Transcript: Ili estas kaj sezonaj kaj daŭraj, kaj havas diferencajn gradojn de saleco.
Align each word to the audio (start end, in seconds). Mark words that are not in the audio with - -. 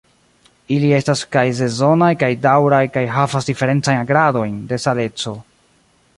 Ili 0.75 0.87
estas 0.99 1.21
kaj 1.35 1.43
sezonaj 1.59 2.09
kaj 2.23 2.31
daŭraj, 2.47 2.81
kaj 2.97 3.05
havas 3.19 3.51
diferencajn 3.51 4.09
gradojn 4.15 4.61
de 4.73 4.83
saleco. 4.89 5.37